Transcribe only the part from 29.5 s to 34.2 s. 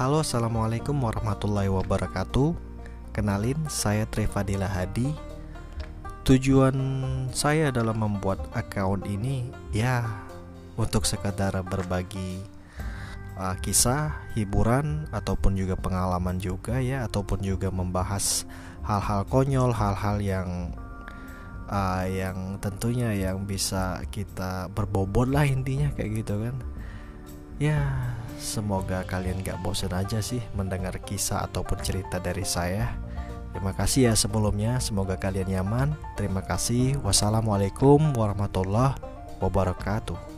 bosan aja sih mendengar kisah ataupun cerita dari saya. Terima kasih ya